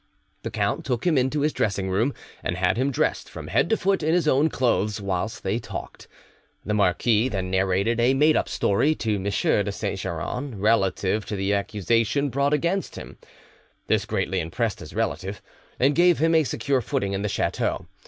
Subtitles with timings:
[0.41, 3.77] The count took him into his dressing room, and had him dressed from head to
[3.77, 6.07] foot in his own clothes, whilst they talked.
[6.65, 9.23] The marquis then narrated a made up story to M.
[9.25, 13.19] de Saint Geran relative to the accusation brought against him.
[13.85, 15.39] This greatly impressed his relative,
[15.79, 17.85] and gave him a secure footing in the chateau.